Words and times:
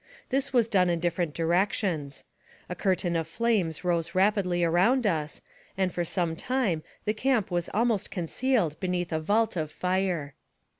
This 0.29 0.51
was 0.51 0.67
done 0.67 0.89
in 0.89 0.99
dif 0.99 1.17
ferent 1.17 1.33
directions. 1.33 2.23
A 2.69 2.73
curtain 2.75 3.15
of 3.15 3.27
flames 3.27 3.83
rose 3.83 4.15
rapidly 4.15 4.63
around 4.63 5.05
us, 5.05 5.43
and 5.77 5.93
for 5.93 6.03
some 6.03 6.35
time 6.35 6.81
the 7.05 7.13
camp 7.13 7.51
was 7.51 7.69
almost 7.71 8.09
concealed 8.09 8.79
beneath 8.79 9.11
a 9.13 9.19
vault 9.19 9.55
of 9.55 9.69
fire. 9.69 10.33